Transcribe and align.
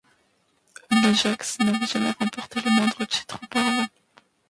L'Ajax 0.89 1.59
n'avait 1.59 1.85
jamais 1.85 2.09
remporté 2.19 2.59
le 2.61 2.71
moindre 2.71 3.05
titre 3.05 3.37
auparavant. 3.43 3.85